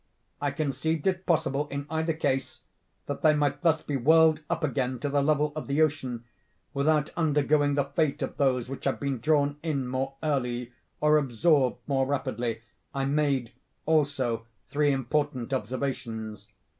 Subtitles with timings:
[0.41, 2.61] I conceived it possible, in either instance,
[3.05, 6.23] that they might thus be whirled up again to the level of the ocean,
[6.73, 11.77] without undergoing the fate of those which had been drawn in more early, or absorbed
[11.85, 12.61] more rapidly.
[12.95, 13.51] I made,
[13.85, 16.47] also, three important observations.